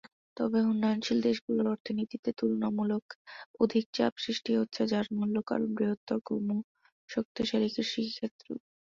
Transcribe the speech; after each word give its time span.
তবে, 0.37 0.59
উন্নয়নশীল 0.65 1.19
দেশগুলোর 1.27 1.67
অর্থনীতিতে 1.73 2.29
তুলনামূলক 2.39 3.03
অধিক 3.59 3.85
চাপ 3.93 4.13
সৃষ্টি 4.17 4.51
হচ্ছে 4.59 4.81
যার 4.91 5.05
মূল 5.15 5.33
কারণ 5.49 5.69
বৃহত্তর, 5.77 6.17
কম 6.27 6.47
শক্তিশালী 7.09 7.69
কৃষিক্ষেত্র। 7.75 8.47